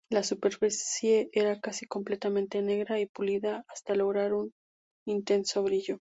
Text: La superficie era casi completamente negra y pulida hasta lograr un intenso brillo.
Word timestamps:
La 0.11 0.23
superficie 0.23 1.29
era 1.31 1.59
casi 1.59 1.85
completamente 1.85 2.59
negra 2.63 2.99
y 2.99 3.05
pulida 3.05 3.63
hasta 3.67 3.93
lograr 3.93 4.33
un 4.33 4.51
intenso 5.05 5.61
brillo. 5.61 5.99